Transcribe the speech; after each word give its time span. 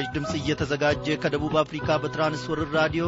ይህ 0.00 0.06
ምስራች 0.06 0.14
ድምፅ 0.16 0.32
እየተዘጋጀ 0.38 1.06
ከደቡብ 1.22 1.54
አፍሪካ 1.60 1.88
በትራንስወርር 2.02 2.68
ራዲዮ 2.76 3.06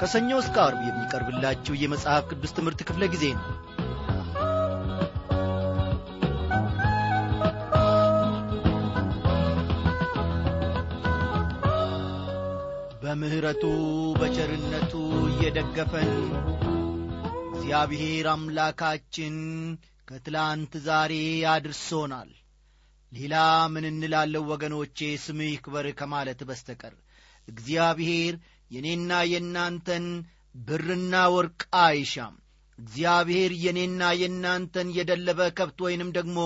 ከሰኞ 0.00 0.30
እስከ 0.40 0.56
አርብ 0.64 0.80
የሚቀርብላችሁ 0.86 1.74
የመጽሐፍ 1.80 2.24
ቅዱስ 2.30 2.52
ትምህርት 2.56 2.80
ክፍለ 2.88 3.04
ጊዜ 3.12 3.24
ነው። 3.32 3.46
በምሕረቱ 13.02 13.64
በቸርነቱ 14.20 14.92
እየደገፈን 15.30 16.12
እግዚአብሔር 17.52 18.28
አምላካችን 18.34 19.36
ከትላንት 20.08 20.74
ዛሬ 20.86 21.14
አድርሶናል 21.52 22.30
ሌላ 23.12 23.34
ምን 23.72 23.84
እንላለው 23.88 24.42
ወገኖቼ? 24.50 24.98
ስምህ 25.22 25.48
ይክበር 25.52 25.86
ከማለት 25.98 26.40
በስተቀር 26.48 26.94
እግዚአብሔር 27.48 28.34
የእኔና 28.70 29.12
የእናንተን 29.30 30.06
ብርና 30.66 31.14
ወርቅ 31.34 31.60
አይሻም። 31.80 32.34
እግዚአብሔር 32.78 33.50
የእኔና 33.62 34.02
የእናንተን 34.20 34.88
የደለበ 34.98 35.40
ከብት 35.58 35.78
ወይንም 35.86 36.10
ደግሞ 36.18 36.38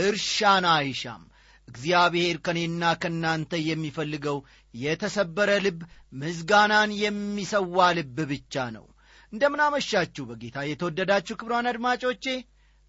እርሻን 0.00 0.66
አይሻም። 0.74 1.22
እግዚአብሔር 1.68 2.36
ከእኔና 2.46 2.84
ከእናንተ 3.02 3.52
የሚፈልገው 3.66 4.38
የተሰበረ 4.74 5.50
ልብ 5.66 5.80
ምዝጋናን 6.14 6.90
የሚሰዋ 7.02 7.86
ልብ 7.98 8.18
ብቻ 8.32 8.64
ነው። 8.76 8.86
እንደምናመሻችሁ 9.32 10.24
በጌታ 10.30 10.58
የተወደዳችሁ 10.66 11.34
ክብሯን 11.40 11.70
አድማጮቼ። 11.70 12.24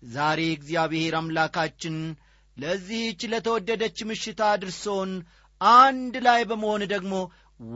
ዛሬ 0.04 0.42
እግዚአብሔር 0.56 1.14
አምላካችን 1.20 1.96
ለዚህች 2.58 3.22
ለተወደደች 3.32 3.98
ምሽት 4.10 4.40
አድርሶን 4.50 5.12
አንድ 5.62 6.16
ላይ 6.28 6.42
በመሆን 6.50 6.84
ደግሞ 6.94 7.14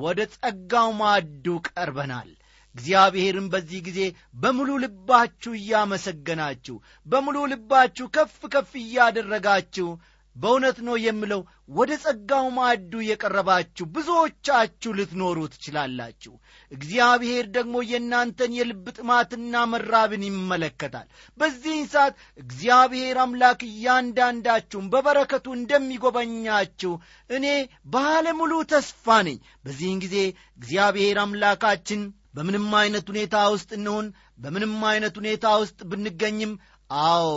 ወደ 0.01 0.19
ጸጋው 0.35 0.89
ማዱ 0.99 1.45
ቀርበናል። 1.67 2.29
እግዚአብሔርም 2.75 3.47
በዚህ 3.53 3.79
ጊዜ 3.87 3.99
በሙሉ 4.35 4.71
ልባችሁ 4.83 5.51
እያመሰገናችሁ 5.59 6.75
በሙሉ 7.05 7.37
ልባችሁ 7.51 8.05
ከፍ 8.15 8.35
ከፍ 8.53 8.71
እያደረጋችሁ 8.81 9.87
በእውነት 10.35 10.77
ነው 10.87 10.95
የምለው 11.01 11.41
ወደ 11.71 11.91
ጸጋው 12.03 12.45
ማዕዱ 12.55 13.01
የቀረባችሁ 13.05 13.85
ብዙዎቻችሁ 13.95 14.91
ልትኖሩ 14.97 15.37
ትችላላችሁ። 15.53 16.33
እግዚአብሔር 16.71 17.45
ደግሞ 17.55 17.75
የእናንተን 17.89 18.51
የልብ 18.57 18.85
ጥማትና 18.97 19.63
መራብን 19.71 20.23
ይመለከታል። 20.27 21.07
በዚህን 21.37 21.87
ሰዓት 21.93 22.13
እግዚአብሔር 22.39 23.17
አምላክ 23.23 23.61
እያንዳንዳችሁም 23.69 24.89
በበረከቱ 24.93 25.47
እንደሚጎበኛችሁ 25.59 26.93
እኔ 27.29 27.45
ባለሙሉ 27.93 28.53
ተስፋ 28.73 29.17
ነኝ። 29.27 29.37
በዚህን 29.65 30.01
ጊዜ 30.05 30.17
እግዚአብሔር 30.59 31.19
አምላካችን 31.19 32.01
በምንም 32.35 32.67
አይነት 32.79 33.05
ሁኔታ 33.11 33.37
ውስጥ 33.53 33.71
እንሆን 33.77 34.07
በምንም 34.39 34.75
አይነት 34.89 35.15
ሁኔታ 35.19 35.47
ውስጥ 35.61 35.79
ብንገኝም 35.91 36.51
አዎ 36.89 37.31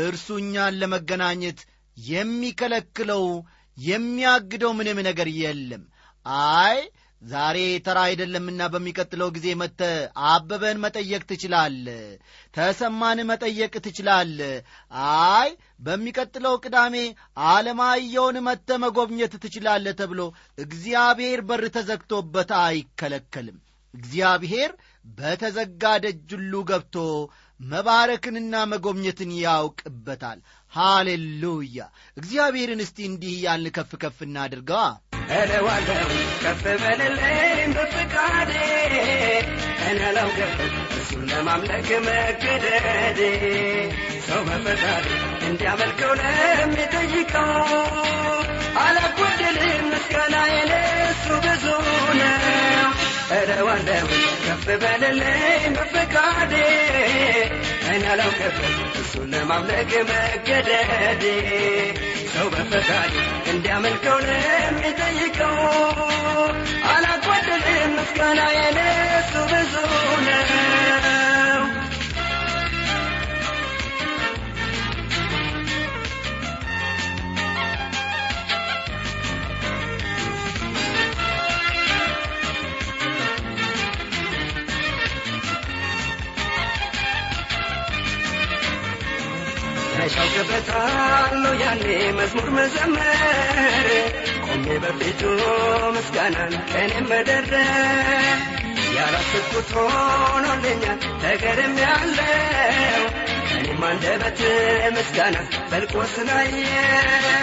እርሱ 0.00 0.26
እኛን 0.40 0.76
ለመገናኘት 0.80 1.60
የሚከለክለው 1.96 3.24
የሚያግደው 3.78 4.72
ምንም 4.78 4.98
ነገር 5.08 5.28
የለም። 5.40 5.82
አይ 6.26 6.78
ዛሬ 7.22 7.58
ተራ 7.84 7.98
አይደለምና 8.06 8.62
በሚቀጥለው 8.72 9.28
ጊዜ 9.36 9.46
መተ 9.60 9.80
አበበን 10.30 10.80
መጠየቅ 10.84 11.22
ትችላለ 11.30 11.86
ተሰማን 12.54 13.18
መጠየቅ 13.30 13.72
ትችላለ 13.86 14.38
አይ 15.04 15.50
በሚቀጥለው 15.80 16.54
ቅዳሜ 16.64 16.96
አለማየውን 17.48 18.38
መተ 18.48 18.78
መጎብኘት 18.84 19.34
ትችላለ 19.44 19.94
ተብሎ 20.00 20.20
እግዚአብሔር 20.58 21.42
በር 21.48 21.64
ተዘግቶበት 21.76 22.52
አይከለከልም። 22.60 23.58
እግዚአብሔር 23.94 24.70
በተዘጋ 25.16 25.82
ደጅ 26.04 26.30
ሁሉ 26.36 26.54
ገብቶ 26.68 26.96
መባረክንና 27.60 28.54
መጎብኘትን 28.70 29.30
ያውቅበታል 29.42 30.38
ሃሌሉያ። 30.74 31.78
እግዚአብሔርን 32.16 32.80
እስቲ 32.84 32.98
እንዲህ 33.08 33.32
እያልን 33.36 33.74
ከፍ 33.76 33.92
ከፍ 34.02 34.18
እናድርገዋ 34.26 34.82
እለዋለሁ 35.34 36.08
ከፍ 36.42 36.62
በልልኝ 36.82 37.70
በፍቃዴ። 37.76 38.52
እኔ 39.86 39.98
አላውቅም 40.08 40.52
እሱን 40.98 41.22
ለማምለክ 41.30 41.88
መገደዴ። 42.06 43.20
ሰው 44.26 44.42
በፈቃድ 44.48 45.06
እንዲያመልከው 45.48 46.12
ለሚጠይቀው 46.20 47.50
አላጎድልም 48.84 49.84
ምስጋናዬን 49.92 50.72
እሱ 51.06 51.26
ብዙ 51.44 51.64
ነው። 52.20 52.90
እለዋለሁ 53.36 54.06
ከፍ 54.56 54.66
በልልኝ 54.82 55.62
በፍቃዴ 55.76 56.52
እኔ 57.86 58.02
አላውቅም 58.12 58.58
እሱን 59.00 59.24
ለማምለክ 59.32 59.92
መገደዴ 60.10 61.24
ሰው 62.34 62.46
በፈቃድ 62.54 63.12
እንዲያመልከው 63.52 64.18
ለሚጠይቀው 64.26 65.56
አላጓደልም 66.92 67.92
ምስጋና 67.96 68.40
የነሱ 68.56 69.32
ብዙ 69.52 69.74
ነው 70.28 70.53
ተሻውቅበታለሁ 90.16 91.52
ያኔ 91.62 91.84
መዝሙር 92.18 92.48
መዘመር 92.56 93.86
ቆሜ 94.46 94.66
በፊቱ 94.84 95.20
ምስጋናን 95.96 96.52
ቀኔም 96.70 97.06
መደረብ። 97.10 98.42
ያላሰብኩት 98.96 99.70
ሆኖልኛል 99.76 101.00
ተገርም 101.22 101.74
ያለው 101.82 103.02
ከኔም 103.48 103.82
አንደበት 103.88 104.40
ምስጋና 104.96 105.36
በልቆ 105.70 106.04
ስላየ። 106.14 106.62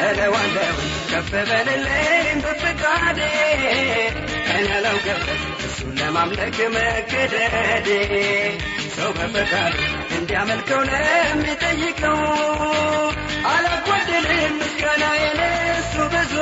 እለዋለሁ 0.08 0.78
ከፍ 1.12 1.32
በልልኝ 1.50 2.40
በፍቃዴ 2.46 3.20
እኔ 4.52 4.70
አላውቅበት 4.78 5.30
እሱን 5.68 5.94
ለማምለክ 6.00 6.58
መገደዴ 6.76 7.90
ሰው 8.96 9.09
በፈቃዱ 9.18 9.75
እንዲያመልከው 10.18 10.81
ለሚጠይቀው 10.90 12.19
አላጓደልም 13.52 14.53
ምስጋና 14.62 15.03
የነሱ 15.22 15.94
ብዙ 16.13 16.34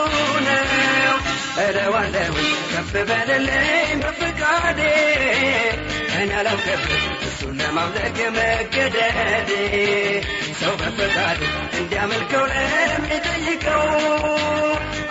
ነው። 0.47 1.17
እለዋለሁ 1.63 2.33
ከፍ 2.71 2.91
በልልኝ 3.09 3.99
በፍቃዴ። 4.03 4.81
እኔ 6.15 6.31
አላውቅበት 6.39 6.83
እሱን 7.27 7.55
ለማምለክ 7.61 8.17
መገደዴ። 8.37 9.51
ሰው 10.61 10.73
በፈቃዱ 10.81 11.41
እንዲያመልከው 11.79 12.45
ለሚጠይቀው 12.53 13.85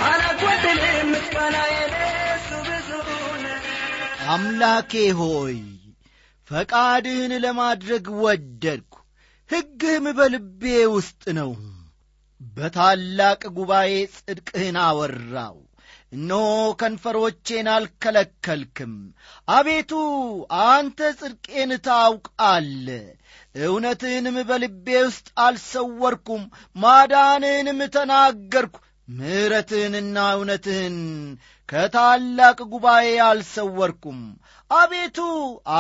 አላጓደልም 0.09 1.09
ምስጋና 1.15 1.57
የነሱ 1.75 2.51
ብዙ 2.69 2.91
ነው። 3.45 3.59
አምላኬ 4.29 4.93
ሆይ 5.21 5.57
ፈቃድህን 6.51 7.33
ለማድረግ 7.45 8.07
ወደድኩ። 8.23 8.95
ሕግህም 9.51 10.07
በልቤ 10.19 10.63
ውስጥ 10.95 11.23
ነው። 11.39 11.51
በታላቅ 12.41 13.41
ጉባኤ 13.57 13.93
ጽድቅህን 14.15 14.77
አወራው 14.83 15.57
እነሆ 16.13 16.45
ከንፈሮቼን 16.81 17.67
አልከለከልክም። 17.73 18.93
አቤቱ 19.49 19.91
አንተ 20.67 21.09
ጽድቄን 21.19 21.73
ታውቃለ 21.87 22.87
እውነትህንም 23.63 24.37
በልቤ 24.49 24.87
ውስጥ 25.05 25.27
አልሰወርኩም። 25.39 26.45
ማዳንህንም 26.77 27.81
ተናገርኩ 27.97 28.77
ምሕረትህንና 29.09 30.17
እውነትህን 30.35 30.97
ከታላቅ 31.69 32.59
ጉባኤ 32.73 33.07
አልሰወርኩም። 33.27 34.21
አቤቱ 34.71 35.19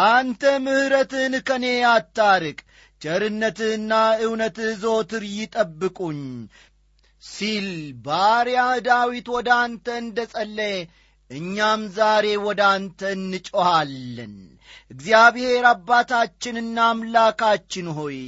አንተ 0.03 0.43
ምሕረትህን 0.67 1.35
ከኔ 1.49 1.65
አታርቅ 1.91 2.59
ቸርነትህና 3.03 3.93
እውነትህ 4.25 4.71
ዞትር 4.83 5.25
ይጠብቁኝ 5.35 6.23
ሲል 7.23 7.69
ባሪያ 8.05 8.63
ዳዊት 8.87 9.27
ወደ 9.35 9.49
አንተ 9.63 9.87
እንደ 10.03 10.19
ጸለየ 10.33 10.77
እኛም 11.31 11.81
ዛሬ 11.97 12.27
ወደ 12.45 12.61
አንተ 12.75 13.01
እንጮኻለን። 13.17 14.35
እግዚአብሔር 14.91 15.65
አባታችንና 15.71 16.79
አምላካችን 16.93 17.89
ሆይ 17.99 18.19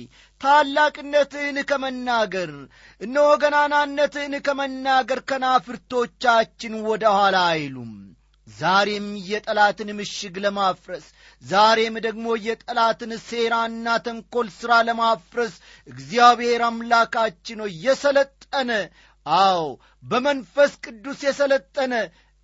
ታላቅነትህን 0.41 1.59
ከመናገር 1.71 2.53
እነሆ 3.01 3.27
ገናናነትህን 3.43 4.35
ከመናገር 4.47 5.21
ከናፍርቶቻችን 5.31 6.75
ወደ 6.87 7.05
ኋላ 7.17 7.37
አይሉም። 7.51 7.93
ዛሬም 8.47 9.09
የጠላትን 9.29 9.91
ምሽግ 9.99 10.37
ለማፍረስ 10.45 11.05
ዛሬም 11.43 11.95
ደግሞ 12.07 12.27
የጠላትን 12.47 13.13
ሴራና 13.27 13.87
ተንኰል 14.07 14.49
ሥራ 14.57 14.73
ለማፍረስ 14.89 15.55
እግዚአብሔር 15.89 16.63
አምላካችን 16.69 17.63
ሆይ 17.65 17.75
የሰለጠነ 17.85 18.71
አዎ 19.27 19.63
በመንፈስ 20.05 20.73
ቅዱስ 20.85 21.21
የሰለጠነ 21.27 21.95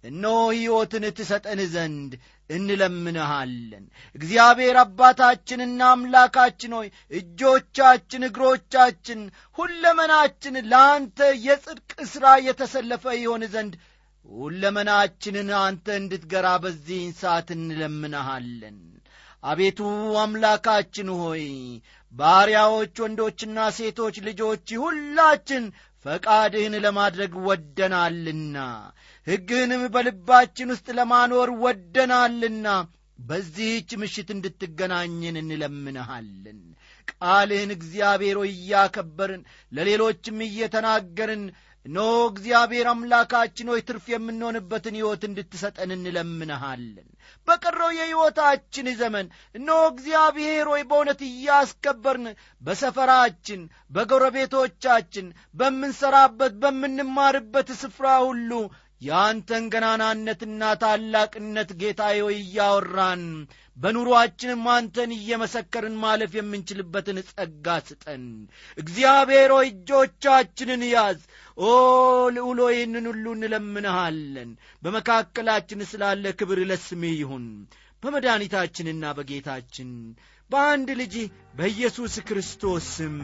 እነሆ 0.04 0.38
ሕይወትን 0.52 1.04
ትሰጠን 1.18 1.60
ዘንድ 1.72 2.12
እንለምንሃለን። 2.50 3.84
እግዚአብሔር 4.14 4.76
አባታችንና 4.82 5.80
አምላካችን 5.92 6.74
ሆይ 6.78 6.88
እጆቻችን 7.12 8.26
እግሮቻችን 8.28 9.20
ሁለመናችን 9.58 10.56
ለአንተ 10.70 11.18
የጽድቅ 11.46 11.92
ሥራ 12.12 12.26
የተሰለፈ 12.46 13.04
ይሆን 13.20 13.44
ዘንድ 13.54 13.74
ሁለመናችንን 14.28 15.50
አንተ 15.58 15.86
እንድትገራ 16.00 16.46
በዚህን 16.62 17.12
ሰዓት 17.20 17.48
እንለምንሃለን። 17.56 18.78
አቤቱ 19.44 19.80
አምላካችን 20.20 21.08
ሆይ 21.18 21.44
ባሪያዎች 22.14 22.94
ወንዶችና 23.04 23.58
ሴቶች 23.76 24.16
ልጆች 24.26 24.68
ሁላችን 24.82 25.64
ፈቃድህን 26.04 26.74
ለማድረግ 26.84 27.32
ወደናልና 27.46 28.56
ሕግህንም 29.26 29.82
በልባችን 29.94 30.72
ውስጥ 30.72 30.88
ለማኖር 30.98 31.50
ወደናልና 31.62 32.68
በዚህች 33.20 33.90
ምሽት 34.00 34.28
እንድትገናኝን 34.34 35.36
እንለምንሃለን። 35.40 36.58
ቃልህን 37.12 37.70
እግዚአብሔር 37.76 38.38
እያከበርን 38.48 39.42
ለሌሎችም 39.72 40.38
እየተናገርን 40.46 41.44
እኖ 41.86 41.98
እግዚአብሔር 42.30 42.86
አምላካችን 42.92 43.68
ሆይ 43.72 43.80
ትርፍ 43.88 44.06
የምንሆንበትን 44.12 44.96
ሕይወት 44.98 45.22
እንድትሰጠን 45.28 45.90
እንለምንሃለን። 45.96 47.08
በቀረው 47.48 47.90
የሕይወታችን 47.96 48.86
ዘመን 49.00 49.26
እኖ 49.54 49.76
እግዚአብሔር 49.90 50.66
ሆይ 50.72 50.82
በእውነት 50.90 51.20
እያስከበርን 51.28 52.26
በሰፈራችን 52.62 53.60
በጎረቤቶቻችን 53.96 55.28
በምንሠራበት 55.54 56.54
በምንማርበት 56.62 57.70
ስፍራ 57.82 58.08
ሁሉ 58.26 58.50
የአንተን 59.02 59.64
ገናናነትና 59.72 60.62
ታላቅነት 60.82 61.70
ጌታዬ 61.80 62.20
እያወራን 62.36 63.24
በኑሮአችንም 63.78 64.62
አንተን 64.74 65.10
እየመሰከርን 65.16 65.96
ማለፍ 66.02 66.32
የምንችልበትን 66.38 67.18
ጸጋ 67.30 67.76
ስጠን። 67.88 68.24
እግዚአብሔር 68.78 69.50
ሆይ 69.56 69.68
እጆቻችንን 69.72 70.84
ያዝ። 70.92 71.20
ኦ 71.58 71.68
ልዑሎ 72.36 72.60
ይህንን 72.72 73.06
ሁሉ 73.10 73.26
እንለምንሃለን። 73.36 74.50
በመካከላችን 74.82 75.88
ስላለ 75.92 76.32
ክብር 76.40 76.60
ለስሜ 76.70 77.12
ይሁን። 77.16 77.46
በመድኃኒታችንና 78.02 79.04
በጌታችን 79.18 79.90
በአንድ 80.50 80.88
ልጅ 80.98 81.14
በኢየሱስ 81.58 82.14
ክርስቶስ 82.28 82.88
ስም 82.96 83.16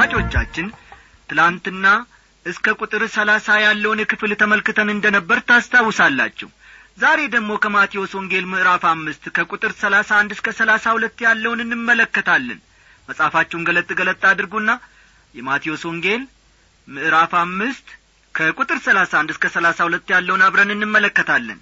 አድማጮቻችን 0.00 0.66
ትላንትና 1.28 1.86
እስከ 2.46 2.74
ቁጥር 2.80 3.02
ሰላሳ 3.14 3.46
ያለውን 3.62 4.00
ክፍል 4.10 4.32
ተመልክተን 4.42 4.88
እንደ 4.92 5.06
ነበር 5.14 5.38
ታስታውሳላችሁ። 5.48 6.48
ዛሬ 6.98 7.20
ደግሞ 7.32 7.50
ከማቴዎስ 7.64 8.12
ወንጌል 8.18 8.44
ምዕራፍ 8.52 8.84
አምስት 8.90 9.24
ከቁጥር 9.36 9.72
ሰላሳ 9.80 10.10
አንድ 10.20 10.32
እስከ 10.36 10.52
ሰላሳ 10.58 10.84
ሁለት 10.96 11.18
ያለውን 11.26 11.62
እንመለከታለን። 11.64 12.60
መጻፋችሁን 13.08 13.64
ገለጥ 13.68 13.88
ገለጥ 14.00 14.22
አድርጉና 14.30 14.70
የማቴዎስ 15.34 15.82
ወንጌል 15.90 16.22
ምዕራፍ 16.88 17.34
አምስት 17.40 17.88
ከቁጥር 18.34 18.80
ሰላሳ 18.86 19.12
አንድ 19.20 19.32
እስከ 19.34 19.50
ሰላሳ 19.56 19.80
ሁለት 19.88 20.06
ያለውን 20.14 20.44
አብረን 20.48 20.74
እንመለከታለን። 20.76 21.60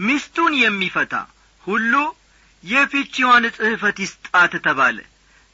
ሚስቱን 0.00 0.56
የሚፈታ 0.62 1.14
ሁሉ 1.62 1.94
የፍቺዋን 2.64 3.46
ጽሕፈት 3.56 3.98
ይስጣት 4.04 4.54
ተባለ። 4.66 4.98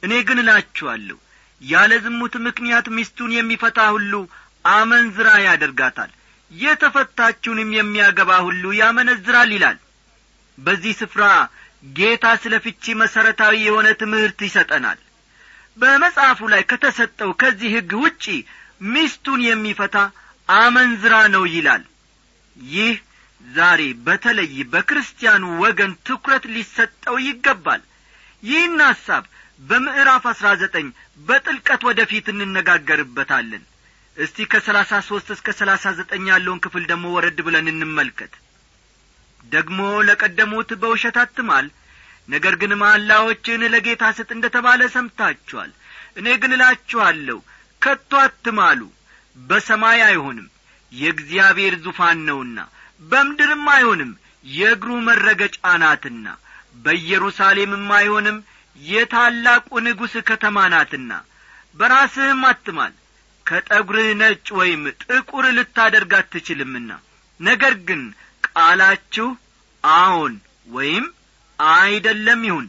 እኔ 0.02 0.14
ግን 0.28 0.40
እላችኋለሁ 0.42 1.18
ያለ 1.62 1.92
ዝሙት 2.04 2.34
ምክንያት 2.46 2.86
ሚስቱን 2.96 3.30
የሚፈታ 3.36 3.78
ሁሉ 3.94 4.12
አመንዝራ 4.70 5.28
ያደርጋታል። 5.46 6.10
የተፈታችውንም 6.50 7.70
የሚያገባ 7.76 8.30
ሁሉ 8.46 8.64
ያመነዝራል 8.80 9.50
ይላል። 9.54 9.78
በዚህ 10.58 10.92
ስፍራ 11.00 11.24
ጌታ 11.96 12.26
ስለ 12.42 12.54
ፍቺ 12.64 12.94
መሠረታዊ 13.00 13.54
የሆነ 13.64 13.88
ትምህርት 14.02 14.38
ይሰጠናል። 14.46 14.98
በመጽሐፉ 15.78 16.40
ላይ 16.52 16.62
ከተሰጠው 16.70 17.30
ከዚህ 17.40 17.72
ሕግ 17.76 17.92
ውጪ 18.02 18.24
ሚስቱን 18.92 19.40
የሚፈታ 19.46 19.96
አመንዝራ 20.48 21.14
ነው 21.34 21.44
ይላል። 21.54 21.82
ይህ 22.56 22.94
ዛሬ 23.40 23.80
በተለይ 24.06 24.52
በክርስቲያኑ 24.72 25.44
ወገን 25.62 25.92
ትኩረት 26.06 26.44
ሊሰጠው 26.54 27.16
ይገባል። 27.26 27.82
ይህን 28.42 28.78
ሐሳብ 28.86 29.24
በምዕራፍ 29.60 30.24
አሥራ 30.30 30.48
ዘጠኝ 30.60 30.86
በጥልቀት 31.26 31.82
ወደፊት 31.88 32.26
እንነጋገርበታለን። 32.32 33.62
እስቲ 34.16 34.46
ከሰላሳ 34.52 34.92
ሦስት 35.06 35.28
እስከ 35.34 35.48
ሰላሳ 35.60 35.92
ዘጠኝ 35.98 36.24
ያለውን 36.30 36.62
ክፍል 36.64 36.84
ደግሞ 36.90 37.06
ወረድ 37.14 37.38
ብለን 37.46 37.68
እንመልከት። 37.72 38.32
ደግሞ 39.46 39.78
ለቀደሙት 40.08 40.70
በውሸት 40.82 41.16
አትማል 41.22 41.66
ነገር 42.28 42.54
ግን 42.60 42.72
መሐላዎችን 42.82 43.62
ለጌታ 43.72 44.04
ስጥ 44.18 44.28
እንደ 44.36 44.46
ተባለ 44.54 44.82
ሰምታችኋል። 44.94 45.70
እኔ 46.16 46.26
ግን 46.42 46.54
እላችኋለሁ 46.56 47.38
ከቶ 47.82 48.12
አትማሉ 48.22 48.80
በሰማይ 49.36 50.00
አይሆንም 50.08 50.46
የእግዚአብሔር 50.92 51.74
ዙፋን 51.84 52.18
ነውና 52.28 52.58
በምድርም 53.02 53.64
አይሆንም 53.74 54.10
የእግሩ 54.52 54.90
መረገጫ 55.08 55.58
ናትና 55.82 56.26
በኢየሩሳሌምም 56.84 57.86
አይሆንም 57.98 58.38
የታላቁ 58.76 59.68
ንጉሥ 59.84 60.14
ከተማ 60.28 60.66
ናትና 60.72 61.10
በራስህም 61.76 62.42
አትማል። 62.48 62.94
ከጠጒርህ 63.46 64.08
ነጭ 64.20 64.46
ወይም 64.58 64.82
ጥቁር 65.02 65.44
ልታደርግ 65.56 66.12
አትችልምና 66.18 66.90
ነገር 67.40 67.74
ግን 67.88 68.02
ቃላችሁ 68.48 69.28
አዎን 69.84 70.34
ወይም 70.68 71.06
አይደለም 71.58 72.40
ይሁን። 72.48 72.66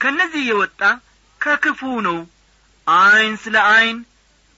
ከእነዚህ 0.00 0.42
የወጣ 0.46 0.80
ከክፉ 1.40 1.80
ነው። 2.06 2.18
ዐይን 2.86 3.34
ስለ 3.42 3.56
ዐይን 3.68 3.98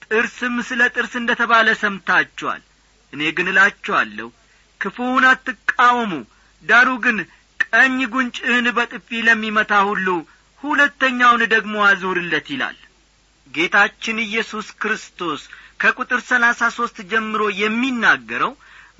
ጥርስም 0.05 0.55
ስለ 0.67 0.81
ጥርስ 0.95 1.13
እንደ 1.19 1.31
ተባለ 1.39 1.67
ሰምታችኋል። 1.81 2.61
እኔ 3.13 3.21
ግን 3.37 3.49
እላችኋለሁ 3.51 4.27
ክፉውን 4.81 5.25
አትቃወሙ። 5.29 6.11
ዳሩ 6.63 6.89
ግን 7.05 7.17
ቀኝ 7.65 7.97
ጉንጭህን 8.13 8.67
በጥፊ 8.77 9.19
ለሚመታ 9.27 9.73
ሁሉ 9.89 10.07
ሁለተኛውን 10.63 11.41
ደግሞ 11.53 11.75
አዙርለት 11.87 12.47
ይላል። 12.53 12.77
ጌታችን 13.53 14.17
ኢየሱስ 14.23 14.67
ክርስቶስ 14.81 15.41
ከቁጥር 15.81 16.19
ሰላሳ 16.29 16.69
ሦስት 16.77 16.97
ጀምሮ 17.11 17.41
የሚናገረው 17.59 18.51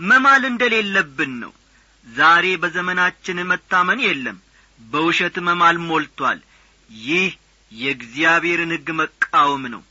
መማል 0.01 0.43
እንደሌለብን 0.49 1.33
ነው። 1.43 1.51
ዛሬ 2.07 2.45
በዘመናችን 2.61 3.47
መታመን 3.49 3.99
የለም 4.05 4.37
በውሸት 4.79 5.35
መማል 5.47 5.77
ሞልቶአል 5.87 6.39
ይህ 6.89 7.31
የእግዚአብሔርን 7.71 8.73
ሕግ 8.75 8.89
መቃወም 8.99 9.63
ነው። 9.73 9.81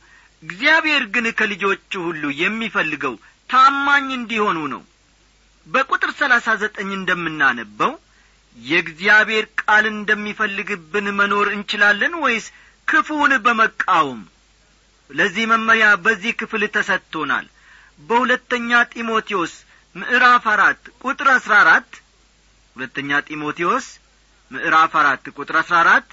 እግዚአብሔር 0.42 1.02
ግን 1.14 1.26
ከልጆቹ 1.38 1.92
ሁሉ 2.06 2.24
የሚፈልገው 2.40 3.14
ታማኝ 3.50 4.06
እንዲሆኑ 4.16 4.58
ነው። 4.74 4.82
በቁጥር 5.66 6.10
ሰላሳ 6.18 6.48
ዘጠኝ 6.62 6.90
እንደምናነበው 6.96 7.92
የእግዚአብሔር 8.56 9.44
ቃል 9.62 9.84
እንደሚፈልግብን 9.90 11.06
መኖር 11.18 11.46
እንችላለን 11.52 12.14
ወይስ 12.22 12.46
ክፉውን 12.88 13.32
በመቃወም? 13.44 14.20
ለዚህ 15.10 15.44
መመሪያ 15.52 15.86
በዚህ 16.04 16.32
ክፍል 16.40 16.62
ተሰጥቶናል። 16.76 17.46
በሁለተኛ 18.00 18.70
ጢሞቴዎስ 18.92 19.52
ምዕራፍ 19.94 20.44
አራት 20.54 20.82
ቁጥር 21.02 21.28
አሥራ 21.34 21.52
አራት 21.64 21.90
ሁለተኛ 22.76 23.20
ጢሞቴዎስ 23.28 23.86
ምዕራፍ 24.50 24.92
አራት 25.00 25.24
ቁጥር 25.36 25.56
አሥራ 25.60 25.76
አራት 25.84 26.08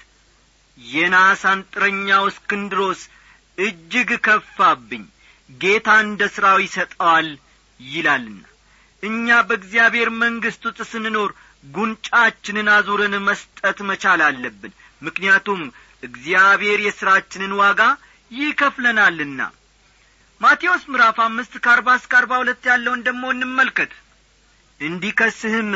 የናስ 0.78 1.42
አንጥረኛው 1.50 2.24
እስክንድሮስ 2.30 3.00
እጅግ 3.58 4.10
ከፋብኝ 4.26 5.02
ጌታ 5.50 5.88
እንደ 6.04 6.22
ሥራው 6.34 6.58
ይሰጠዋል 6.64 7.28
ይላልና። 7.80 8.42
እኛ 9.02 9.36
በእግዚአብሔር 9.48 10.08
መንግሥት 10.22 10.62
ውስጥ 10.68 10.80
ስንኖር 10.92 11.30
ጉንጫችንን 11.64 12.68
አዙረን 12.74 13.14
መስጠት 13.26 13.78
መቻል 13.88 14.20
አለብን። 14.26 14.72
ምክንያቱም 15.02 15.60
እግዚአብሔር 16.02 16.80
የሥራችንን 16.84 17.52
ዋጋ 17.60 17.80
ይከፍለናልና። 18.30 19.40
ማቴዎስ 20.40 20.82
ምዕራፍ 20.92 21.18
አምስት 21.26 21.52
ከአርባ 21.64 21.88
እስከ 21.98 22.12
አርባ 22.18 22.32
ሁለት 22.40 22.62
ያለውን 22.70 23.04
ደሞ 23.06 23.22
እንመልከት። 23.34 23.92
እንዲከስህም 24.80 25.70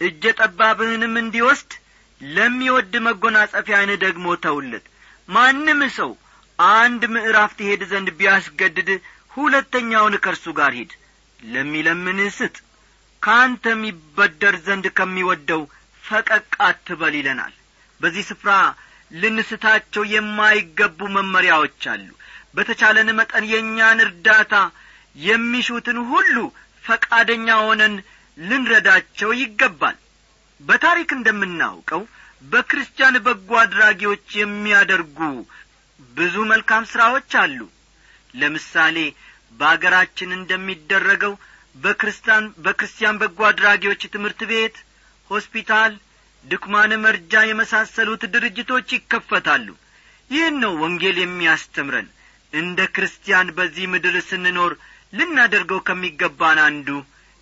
እጀ 0.00 0.32
ጠባብህንም 0.40 1.14
እንዲወስድ 1.22 1.72
ለሚወድ 2.20 2.94
መጐናጸፊያን 3.06 3.90
ደግሞ 4.04 4.26
ተውለት። 4.44 4.86
ማንም 5.28 5.80
ሰው 5.98 6.10
አንድ 6.58 7.02
ምዕራፍ 7.14 7.52
ትሄድ 7.58 7.82
ዘንድ 7.90 8.08
ቢያስገድድ 8.18 8.88
ሁለተኛውን 9.32 10.14
ከእርሱ 10.24 10.46
ጋር 10.58 10.72
ሂድ። 10.78 10.92
ለሚለምንህ 11.40 12.30
ስጥ 12.38 12.56
ከአንተም 13.22 13.80
ይበደር 13.88 14.54
ዘንድ 14.66 14.86
ከሚወደው 14.98 15.62
ፈቀቅ 16.04 16.46
አትበል 16.66 17.14
ይለናል። 17.18 17.54
በዚህ 18.00 18.24
ስፍራ 18.30 18.50
ልንስታቸው 19.12 20.04
የማይገቡ 20.12 20.98
መመሪያዎች 21.16 21.82
አሉ። 21.92 22.08
በተቻለን 22.54 23.08
መጠን 23.18 23.44
የእኛን 23.50 23.98
እርዳታ 24.04 24.54
የሚሹትን 25.20 25.98
ሁሉ 26.10 26.36
ፈቃደኛ 26.84 27.48
ሆነን 27.64 27.94
ልንረዳቸው 28.38 29.30
ይገባል። 29.40 29.96
በታሪክ 30.60 31.10
እንደምናውቀው 31.16 32.02
በክርስቲያን 32.44 33.16
በጎ 33.26 33.50
አድራጊዎች 33.62 34.26
የሚያደርጉ 34.38 35.18
ብዙ 36.14 36.34
መልካም 36.52 36.84
ሥራዎች 36.92 37.32
አሉ። 37.42 37.58
ለምሳሌ 38.34 38.96
በአገራችን 39.60 40.30
እንደሚደረገው 40.38 41.34
በክርስቲያን 41.74 42.44
በክርስቲያን 42.58 43.18
በጎ 43.20 43.40
አድራጊዎች 43.48 44.02
ትምህርት 44.14 44.40
ቤት 44.50 44.76
ሆስፒታል 45.30 45.92
ድክማን 46.44 46.92
መርጃ 47.04 47.42
የመሳሰሉት 47.44 48.22
ድርጅቶች 48.34 48.88
ይከፈታሉ። 48.96 49.66
ይህን 50.30 50.56
ነው 50.62 50.72
ወንጌል 50.82 51.16
የሚያስተምረን። 51.20 52.08
እንደ 52.52 52.80
ክርስቲያን 52.94 53.48
በዚህ 53.56 53.84
ምድር 53.92 54.16
ስንኖር 54.28 54.72
ልናደርገው 55.12 55.80
ከሚገባን 55.88 56.58
አንዱ 56.66 56.88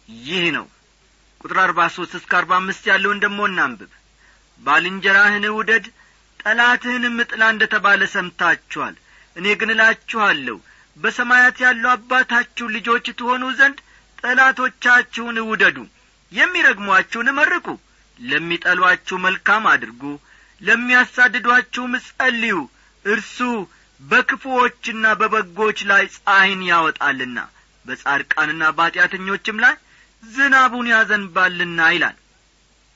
ይህ 0.08 0.44
ነው። 0.56 0.66
ቁጥር 1.40 1.58
አርባ 1.64 1.80
ሦስት 1.96 2.14
እስከ 2.18 2.32
አርባ 2.38 2.52
አምስት 2.60 2.84
ያለውን 2.90 3.22
ደሞ 3.24 3.38
እናንብብ። 3.50 3.90
ባልንጀራህን 4.60 5.44
ውደድ 5.56 5.84
ጠላትህንም 6.40 7.16
ጥላ 7.30 7.42
እንደ 7.52 7.64
ተባለ 7.74 8.02
ሰምታችኋል። 8.14 8.94
እኔ 9.36 9.46
ግን 9.60 9.70
እላችኋለሁ 9.74 10.56
በሰማያት 10.96 11.56
ያለው 11.64 11.90
አባታችሁ 11.92 12.66
ልጆች 12.76 13.06
ትሆኑ 13.18 13.44
ዘንድ 13.58 13.78
ጠላቶቻችሁን 14.18 15.38
ውደዱ 15.48 15.78
የሚረግሟችሁን 16.32 17.28
መርቁ 17.38 17.66
ለሚጠሏችሁ 18.18 19.16
መልካም 19.24 19.64
አድርጉ 19.72 20.02
ለሚያሳድዷችሁም 20.60 21.92
ጸልዩ። 22.08 22.56
እርሱ 23.04 23.38
በክፉዎችና 24.00 25.04
በበጎች 25.20 25.78
ላይ 25.90 26.04
ፀሐይን 26.16 26.62
ያወጣልና 26.68 27.38
በጻድቃንና 27.84 28.64
በኀጢአተኞችም 28.76 29.60
ላይ 29.64 29.74
ዝናቡን 30.22 30.86
ያዘንባልና 30.92 31.80
ይላል። 31.94 32.16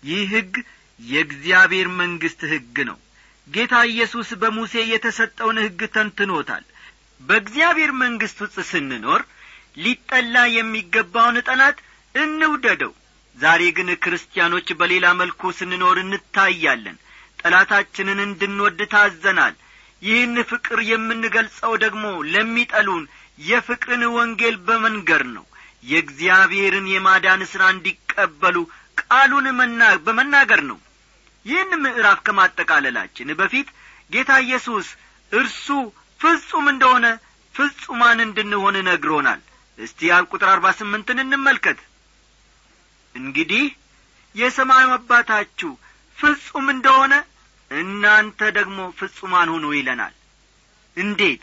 ይህ 0.02 0.23
ሕግ 0.33 0.55
የእግዚአብሔር 1.00 1.88
መንግሥት 2.00 2.41
ሕግ 2.52 2.76
ነው። 2.91 2.99
ጌታ 3.49 3.75
ኢየሱስ 3.91 4.29
በሙሴ 4.43 4.75
የተሰጠውን 4.91 5.59
ሕግ 5.64 5.81
ተንትኖታል። 5.95 6.64
በእግዚአብሔር 7.21 7.91
መንግሥት 8.02 8.38
ውስጥ 8.45 8.59
ስንኖር 8.71 9.23
ሊጠላ 9.76 10.37
የሚገባውን 10.55 11.38
ጠላት 11.47 11.79
እንውደደው። 12.14 12.93
ዛሬ 13.38 13.62
ግን 13.76 13.88
ክርስቲያኖች 14.02 14.69
በሌላ 14.81 15.07
መልኩ 15.21 15.52
ስንኖር 15.59 15.99
እንታያለን። 16.02 16.97
ጠላታችንን 17.41 18.19
እንድንወድ 18.26 18.81
ታዘናል። 18.93 19.55
ይህን 20.02 20.37
ፍቅር 20.50 20.79
የምንገልጸው 20.88 21.73
ደግሞ 21.85 22.05
ለሚጠሉን 22.33 23.05
የፍቅርን 23.43 24.02
ወንጌል 24.17 24.57
በመንገር 24.67 25.23
ነው። 25.37 25.45
የእግዚአብሔርን 25.85 26.87
የማዳን 26.91 27.43
ሥራ 27.52 27.62
እንዲቀበሉ 27.75 28.57
ቃሉን 29.02 29.47
በመናገር 30.07 30.61
ነው። 30.71 30.79
ይህን 31.47 31.71
ምዕራፍ 31.85 32.19
ከማጠቃለላችን 32.26 33.37
በፊት 33.41 33.69
ጌታ 34.12 34.33
ኢየሱስ 34.45 34.88
እርሱ 35.33 35.67
ፍጹም 36.21 36.67
እንደሆነ 36.73 37.07
ፍጹማን 37.55 38.19
እንድንሆን 38.26 38.76
ነግሮናል 38.88 39.41
እስቲ 39.79 39.99
ያብ 40.09 40.25
ቁጥር 40.33 40.49
አርባ 40.50 40.67
ስምንትን 40.79 41.19
እንመልከት። 41.23 41.79
እንግዲህ 43.14 43.64
የሰማዩ 44.35 44.88
አባታችሁ 44.97 45.71
ፍጹም 46.19 46.67
እንደሆነ 46.75 47.14
እናንተ 47.71 48.41
ደግሞ 48.59 48.79
ፍጹማን 48.99 49.49
ሁኑ 49.55 49.64
ይለናል። 49.76 50.14
እንዴት? 50.97 51.43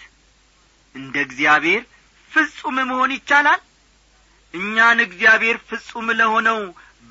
እንደ 0.96 1.16
እግዚአብሔር 1.28 1.84
ፍጹም 2.32 2.78
መሆን 2.90 3.12
ይቻላል? 3.16 3.62
እኛን 4.54 5.00
እግዚአብሔር 5.06 5.58
ፍጹም 5.70 6.08
ለሆነው 6.20 6.60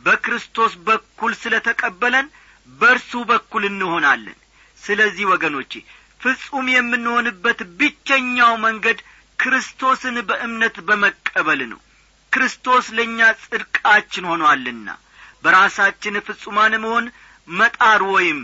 በክርስቶስ 0.05 0.73
በኩል 0.87 1.33
ስለ 1.43 1.55
ተቀበለን 1.67 2.27
በእርሱ 2.71 3.13
በኩል 3.31 3.63
እንሆናለን። 3.69 4.39
ስለዚህ 4.81 5.25
ወገኖቼ 5.33 5.73
ፍጹም 6.21 6.67
የምንሆንበት 6.75 7.61
ብቸኛው 7.79 8.53
መንገድ 8.65 8.99
ክርስቶስን 9.39 10.17
በእምነት 10.29 10.77
በመቀበል 10.89 11.61
ነው። 11.73 11.81
ክርስቶስ 12.33 12.87
ለእኛ 12.97 13.19
ጽድቃችን 13.43 14.25
ሆኗልና 14.31 14.89
በራሳችን 15.45 16.23
ፍጹማን 16.27 16.75
መሆን 16.85 17.05
መጣር 17.51 18.01
ወይም 18.15 18.39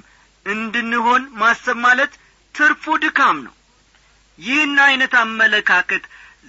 እንድንሆን 0.47 1.23
ማሰብ 1.41 1.79
ማለት 1.87 2.13
ትርፉ 2.55 2.95
ድካም 3.03 3.39
ነው። 3.47 3.55
ይህን 4.39 4.77
ዐይነት 4.85 5.15
አመለካከት 5.23 6.05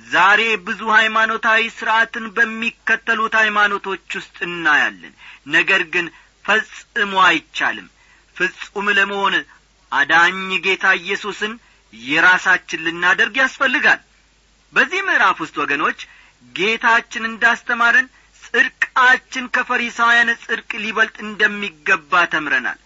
ዛሬ 0.07 0.41
ብዙ 0.65 0.81
ሃይማኖታዊ 0.97 1.61
ሥርዓትን 1.75 2.25
በሚከተሉት 2.35 3.33
ሃይማኖቶች 3.41 4.07
ውስጥ 4.19 4.37
እናያለን። 4.47 5.13
ነገር 5.47 5.81
ግን 5.93 6.07
ፈጽሞ 6.45 7.13
አይቻልም። 7.27 7.87
ፍጹም 8.35 8.87
ለመሆን 8.97 9.35
አዳኝ 9.91 10.35
ጌታ 10.65 10.85
ኢየሱስን 11.01 11.53
የራሳችን 11.93 12.83
ልናደርግ 12.85 13.35
ያስፈልጋል 13.41 14.01
በዚህ 14.75 15.01
ምዕራፍ 15.07 15.37
ውስጥ 15.43 15.55
ወገኖች 15.61 15.99
ጌታችን 16.55 17.23
እንዳስተማረን 17.29 18.07
ጽድቃችን 18.43 19.45
ከፈሪሳውያን 19.55 20.29
ጽድቅ 20.43 20.71
ሊበልጥ 20.83 21.15
እንደሚገባ 21.25 22.23
ተምረናል። 22.33 22.79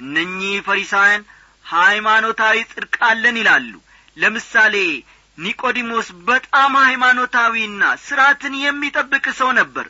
እነኚህ 0.00 0.54
ፈሪሳውያን 0.68 1.22
ሃይማኖታዊ 1.64 2.56
ጽድቅ 2.72 2.94
አለን 3.08 3.36
ይላሉ። 3.40 3.72
ለምሳሌ 4.16 4.74
ኒቆዲሞስ 5.38 6.08
በጣም 6.26 6.72
ሃይማኖታዊና 6.84 7.84
ሥርዓትን 8.04 8.54
የሚጠብቅ 8.60 9.24
ሰው 9.40 9.50
ነበር። 9.60 9.86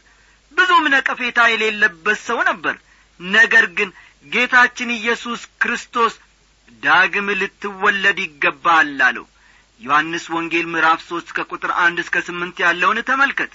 ብዙም 0.53 0.85
ነቀፌታ 0.95 1.41
የሌለበት 1.51 2.19
ሰው 2.29 2.39
ነበር። 2.51 2.77
ነገር 3.21 3.67
ግን 3.79 3.91
ጌታችን 4.27 4.91
ኢየሱስ 4.99 5.43
ክርስቶስ 5.63 6.15
ዳግም 6.83 7.29
ልትወለድ 7.41 8.19
ይገባል 8.25 8.97
አለው 9.09 9.27
ዮሐንስ 9.85 10.25
ወንጌል 10.35 10.67
ምዕራፍ 10.73 11.01
ሦስት 11.09 11.29
ከቁጥር 11.37 11.73
አንድ 11.85 11.99
እስከ 12.05 12.23
ስምንት 12.29 12.57
ያለውን 12.65 12.99
ተመልከት። 13.11 13.53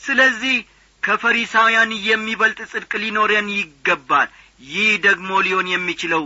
ስለዚህ 0.00 0.56
ከፈሪሳውያን 1.02 1.90
የሚበልጥ 2.06 2.60
ጽድቅ 2.72 2.92
ሊኖረን 3.02 3.48
ይገባል። 3.54 4.28
ይህ 4.68 4.90
ደግሞ 5.06 5.30
ሊሆን 5.46 5.66
የሚችለው 5.72 6.22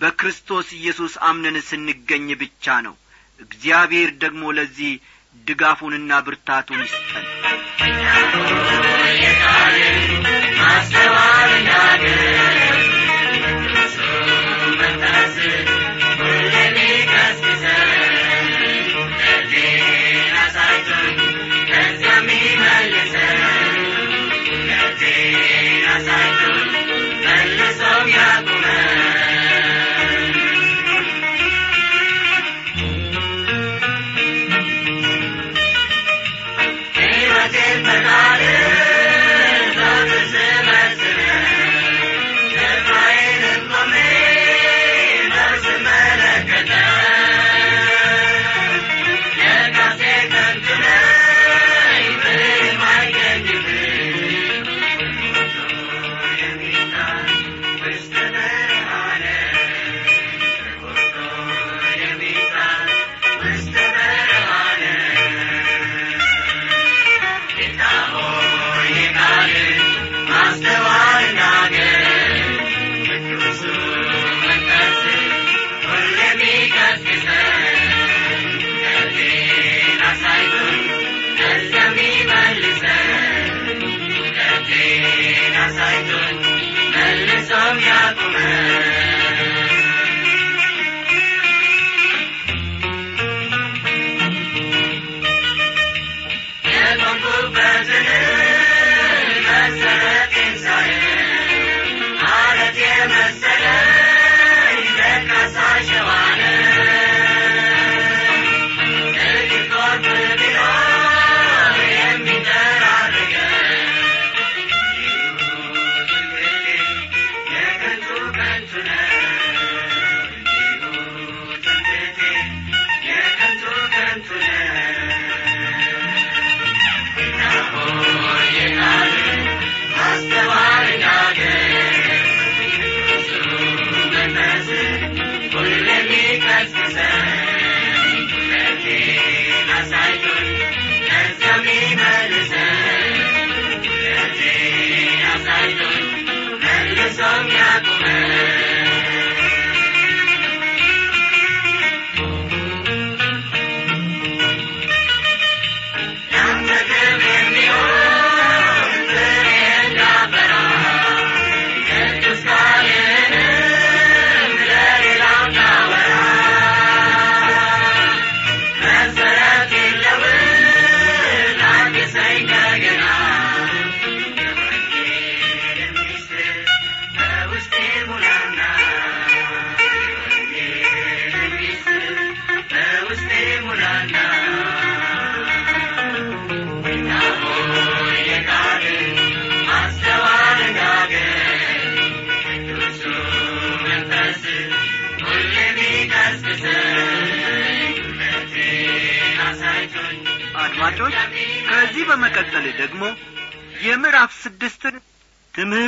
በክርስቶስ 0.00 0.68
ኢየሱስ 0.78 1.14
አምነን 1.28 1.56
ስንገኝ 1.68 2.26
ብቻ 2.42 2.76
ነው። 2.86 2.94
እግዚአብሔር 3.40 4.10
ደግሞ 4.22 4.42
ለዚህ 4.58 4.92
ድጋፉንና 5.46 6.10
ብርታቱን 6.26 6.80
ይስጠን 6.84 7.24
ሕይወቴን 7.78 8.60
ፈቃድ 8.62 8.96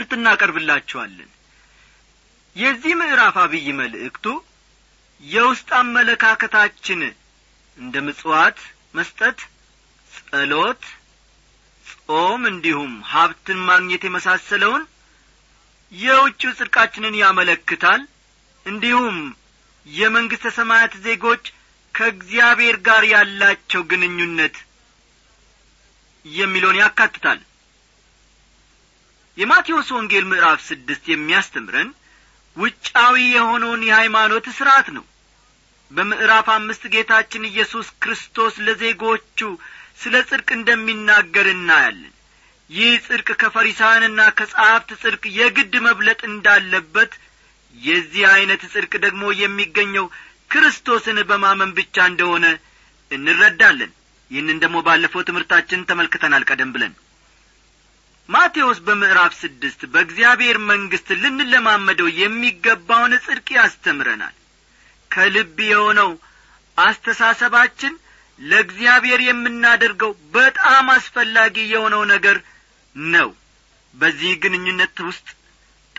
ትምህርት 0.00 0.12
እናቀርብላችኋለን። 0.16 1.30
የዚህ 2.56 2.92
ምዕራፍ 3.00 3.36
አብይ 3.42 3.66
መልእክቱ 3.78 4.26
የውስጥ 5.22 5.68
አመለካከታችን 5.78 7.00
እንደ 7.78 7.94
ምጽዋት 8.06 8.58
መስጠት 8.94 9.38
ጸሎት 10.12 10.84
ጾም 12.04 12.42
እንዲሁም 12.50 12.92
ሀብትን 13.12 13.60
ማግኘት 13.70 14.04
የመሳሰለውን 14.06 14.84
የውጭው 15.92 16.54
ጽድቃችንን 16.58 17.18
ያመለክታል። 17.22 18.00
እንዲሁም 18.66 19.18
የመንግሥተ 19.86 20.46
ሰማያት 20.58 20.94
ዜጎች 21.04 21.44
ከእግዚአብሔር 21.94 22.76
ጋር 22.88 23.04
ያላቸው 23.12 23.82
ግንኙነት 23.90 24.56
የሚለውን 26.24 26.80
ያካትታል 26.82 27.38
የማቴዎስ 29.38 29.88
ወንጌል 29.96 30.24
ምዕራፍ 30.30 30.60
ስድስት 30.68 31.04
የሚያስተምረን 31.10 31.90
ውጫዊ 32.56 33.16
የሆነውን 33.30 33.82
የሃይማኖት 33.88 34.46
ሥርዓት 34.56 34.88
ነው። 34.96 35.04
በምዕራፍ 35.90 36.46
አምስት 36.54 36.82
ጌታችን 36.94 37.48
ኢየሱስ 37.50 37.88
ክርስቶስ 38.02 38.54
ለዜጎቹ 38.66 39.38
ስለ 40.00 40.14
ጽድቅ 40.28 40.48
እንደሚናገር 40.56 41.46
እናያለን። 41.54 42.14
ይህ 42.70 42.90
ጽድቅ 43.06 43.28
ከፈሪሳውያንና 43.42 44.20
ከጸሐፍት 44.38 44.90
ጽድቅ 45.02 45.22
የግድ 45.38 45.74
መብለጥ 45.86 46.20
እንዳለበት 46.30 47.12
የዚህ 47.74 48.24
ዐይነት 48.32 48.62
ጽድቅ 48.72 48.92
ደግሞ 49.06 49.24
የሚገኘው 49.40 50.06
ክርስቶስን 50.52 51.18
በማመን 51.30 51.70
ብቻ 51.78 52.06
እንደሆነ 52.10 52.46
እንረዳለን። 53.10 53.92
ይህንን 54.30 54.58
ደግሞ 54.64 54.78
ባለፈው 54.86 55.22
ትምህርታችን 55.28 55.86
ተመልክተናል። 55.90 56.42
ቀደም 56.50 56.72
ብለን 56.74 56.94
ማቴዎስ 58.28 58.78
በምዕራፍ 58.86 59.32
ስድስት 59.40 59.80
በእግዚአብሔር 59.92 60.56
መንግሥት 60.70 61.08
ልንለማመደው 61.22 62.08
የሚገባውን 62.18 63.12
ጽድቅ 63.24 63.48
ያስተምረናል። 63.56 64.34
ከልብ 65.10 65.56
የሆነው 65.68 66.10
አስተሳሰባችን 66.78 67.94
ለእግዚአብሔር 68.38 69.20
የምናደርገው 69.24 70.12
በጣም 70.34 70.86
አስፈላጊ 70.94 71.56
የሆነው 71.70 72.02
ነገር 72.12 72.36
ነው። 72.96 73.30
በዚህ 73.94 74.32
ግንኙነት 74.42 74.96
ውስጥ 75.08 75.26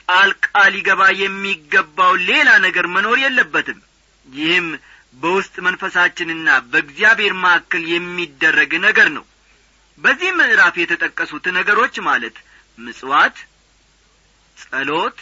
ጣልቃ 0.04 0.46
ሊገባ 0.74 1.02
የሚገባው 1.22 2.14
ሌላ 2.30 2.50
ነገር 2.66 2.86
መኖር 2.94 3.18
የለበትም። 3.24 3.80
ይህም 4.28 4.68
በውስጥ 5.22 5.56
መንፈሳችንና 5.66 6.50
በእግዚአብሔር 6.72 7.34
መካከል 7.44 7.84
የሚደረግ 7.94 8.72
ነገር 8.86 9.08
ነው 9.18 9.26
በዚህ 10.00 10.30
ምዕራፍ 10.38 10.76
የተጠቀሱት 10.80 11.46
ነገሮች 11.58 11.96
ማለት 12.08 12.36
ምጽዋት 12.78 13.38
ጸሎት 14.58 15.20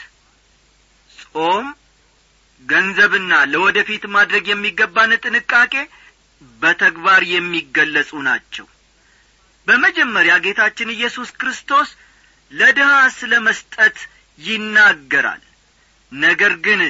ጾም 1.32 1.68
ገንዘብና 2.62 3.34
ለወደፊት 3.52 4.04
ማድረግ 4.16 4.46
የሚገባን 4.50 5.12
ጥንቃቄ 5.24 5.74
በተግባር 6.62 7.22
የሚገለጹ 7.34 8.12
ናቸው። 8.28 8.66
በመጀመሪያ 9.68 10.34
ጌታችን 10.46 10.94
ኢየሱስ 10.96 11.30
ክርስቶስ 11.40 11.90
ለድሃ 12.52 12.92
ስለ 13.18 13.34
መስጠት 13.48 13.98
ይናገራል። 14.40 15.44
ነገር 16.12 16.54
ግን 16.66 16.82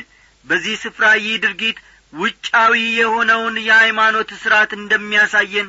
በዚህ 0.46 0.76
ስፍራ 0.84 1.06
ይህ 1.20 1.36
ድርጊት 1.46 1.78
ውጫዊ 2.14 2.74
የሆነውን 3.00 3.56
የሃይማኖት 3.68 4.30
ሥርዓት 4.42 4.72
እንደሚያሳየን 4.78 5.68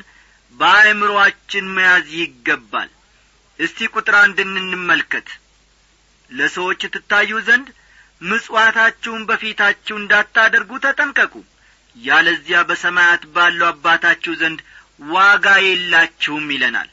በአእምሮአችን 0.53 1.65
መያዝ 1.75 2.07
ይገባል። 2.19 2.89
እስቲ 3.59 3.87
ቁጥር 3.93 4.15
አንድ 4.21 4.37
እንመልከት። 4.45 5.27
ለሰዎች 6.31 6.81
ትታዩ 6.93 7.31
ዘንድ 7.47 7.67
ምጽዋታችሁን 8.21 9.23
በፊታችሁ 9.29 9.95
እንዳታደርጉ 9.99 10.71
ተጠንቀቁ። 10.85 11.33
ያለዚያ 11.95 12.59
በሰማያት 12.69 13.23
ባለው 13.35 13.67
አባታችሁ 13.69 14.33
ዘንድ 14.41 14.59
ዋጋ 15.11 15.45
የላችሁም 15.65 16.47
ይለናል። 16.53 16.89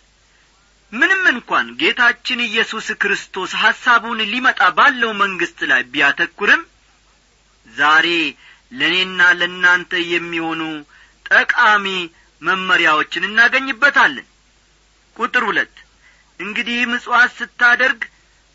ምንም 0.92 1.22
እንኳን 1.32 1.66
ጌታችን 1.80 2.40
ኢየሱስ 2.46 2.88
ክርስቶስ 3.02 3.52
ሐሳቡን 3.62 4.20
ሊመጣ 4.32 4.60
ባለው 4.76 5.10
መንግሥት 5.22 5.60
ላይ 5.70 5.82
ቢያተኩርም 5.92 6.62
ዛሬ 7.66 8.06
ለእኔና 8.72 9.20
ለእናንተ 9.40 9.92
የሚሆኑ 10.12 10.62
ጠቃሚ 11.30 11.86
መመሪያዎችን 12.42 13.26
እናገኝበታለን። 13.28 14.26
ቁጥር 15.16 15.42
ሁለት 15.48 15.74
እንግዲህ 16.40 16.78
ምጽዋት 16.90 17.30
ስታደርግ 17.38 18.00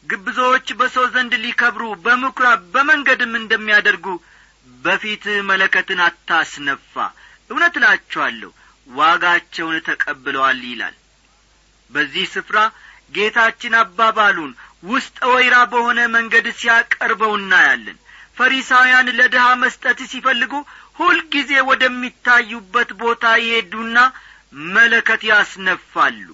ግብዞች 0.05 0.67
በሰው 0.79 1.05
ዘንድ 1.13 1.33
ሊከብሩ 1.43 1.83
በምኵራብ 2.05 2.61
በመንገድም 2.73 3.33
እንደሚያደርጉ 3.39 4.05
በፊት 4.83 5.23
መለከትን 5.49 5.99
አታስነፋ። 6.05 6.93
እውነት 7.49 7.75
እላችኋለሁ 7.79 8.51
ዋጋቸውን 8.87 9.77
ተቀብለዋል 9.87 10.61
ይላል። 10.69 10.95
በዚህ 11.91 12.25
ስፍራ 12.33 12.57
ጌታችን 13.13 13.73
አባባሉን 13.81 14.51
ውስጠ 14.83 15.17
ወይራ 15.33 15.55
በሆነ 15.71 15.99
መንገድ 16.13 16.45
ሲያቀርበው 16.59 17.33
እናያለን። 17.39 17.97
ፈሪሳውያን 18.37 19.07
ለድሃ 19.17 19.45
መስጠት 19.63 19.99
ሲፈልጉ 20.11 20.53
ሁልጊዜ 20.95 21.51
ወደሚታዩበት 21.69 22.89
ቦታ 23.01 23.25
ይሄዱና 23.43 23.97
መለከት 24.73 25.21
ያስነፋሉ። 25.29 26.27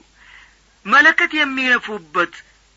መለከት 0.86 1.32
የሚነፉበት 1.38 2.34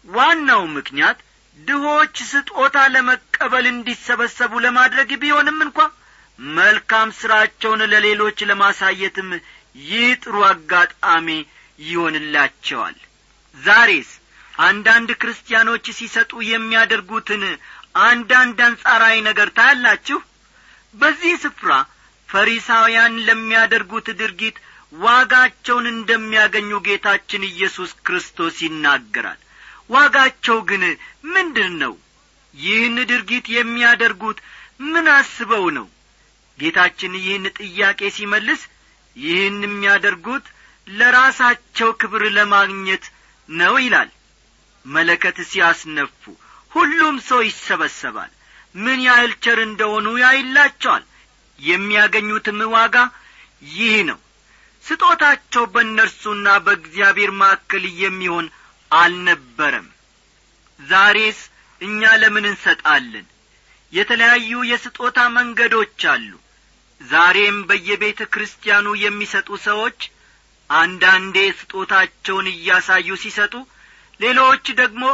ዋናው 0.06 0.62
ምክንያት 0.76 1.18
ድሆች 1.58 2.16
ስጦታ 2.30 2.76
ለመቀበል 2.94 3.66
እንዲሰበሰቡ 3.70 4.52
ለማድረግ 4.64 5.10
ቢሆንም 5.22 5.58
እንኳ 5.66 5.78
መልካም 6.54 7.08
ሥራቸውን 7.18 7.80
ለሌሎች 7.92 8.38
ለማሳየትም 8.50 9.30
ይህ 9.84 10.06
ጥሩ 10.22 10.36
አጋጣሚ 10.50 11.28
ይሆንላቸዋል። 11.78 12.96
ዛሬስ 13.56 14.10
አንዳንድ 14.62 15.10
ክርስቲያኖች 15.20 15.84
ሲሰጡ 15.98 16.32
የሚያደርጉትን 16.48 17.42
አንዳንድ 18.06 18.58
አንጻራዊ 18.66 19.16
ነገር 19.28 19.48
ታያላችሁ 19.56 20.18
በዚህ 20.94 21.34
ስፍራ 21.42 21.72
ፈሪሳውያን 22.28 23.14
ለሚያደርጉት 23.26 24.08
ድርጊት 24.20 24.56
ዋጋቸውን 25.00 25.86
እንደሚያገኙ 25.92 26.70
ጌታችን 26.86 27.42
ኢየሱስ 27.50 27.90
ክርስቶስ 28.06 28.56
ይናገራል። 28.66 29.40
ዋጋቸው 29.90 30.58
ግን 30.68 30.82
ምንድን 31.34 31.72
ነው? 31.82 31.94
ይህን 32.54 32.96
ድርጊት 33.10 33.46
የሚያደርጉት 33.56 34.38
ምን 34.86 35.06
አስበው 35.16 35.64
ነው? 35.78 35.86
ጌታችን 36.58 37.12
ይህን 37.20 37.44
ጥያቄ 37.58 38.00
ሲመልስ 38.16 38.62
ይህን 39.16 39.58
የሚያደርጉት 39.66 40.46
ለራሳቸው 40.86 41.88
ክብር 42.00 42.22
ለማግኘት 42.36 43.04
ነው 43.48 43.74
ይላል። 43.84 44.10
መለከት 44.84 45.38
ሲያስነፉ 45.50 46.22
ሁሉም 46.72 47.16
ሰው 47.28 47.40
ይሰበሰባል 47.48 48.30
ምን 48.74 48.98
ያህል 49.06 49.32
ቸር 49.44 49.58
እንደሆኑ 49.64 50.06
ያይላቸዋል። 50.22 51.04
የሚያገኙትም 51.58 52.60
ዋጋ 52.74 52.96
ይህ 53.72 53.96
ነው። 54.10 54.18
ስጦታቸው 54.84 55.64
በእነርሱና 55.72 56.46
በእግዚአብሔር 56.66 57.32
ማዕከል 57.40 57.84
የሚሆን 58.02 58.46
አልነበረም። 58.90 59.88
ዛሬስ 60.80 61.40
እኛ 61.80 62.00
ለምን 62.22 62.44
እንሰጣለን? 62.50 63.26
የተለያዩ 63.92 64.52
የስጦታ 64.70 65.18
መንገዶች 65.36 66.00
አሉ። 66.12 66.30
ዛሬም 67.00 67.58
በየቤተ 67.68 68.20
ክርስቲያኑ 68.32 68.86
የሚሰጡ 69.02 69.48
ሰዎች 69.66 70.00
አንዳንዴ 70.70 71.36
ስጦታቸውን 71.60 72.46
እያሳዩ 72.52 73.08
ሲሰጡ 73.22 73.54
ሌሎች 74.20 74.66
ደግሞ 74.80 75.04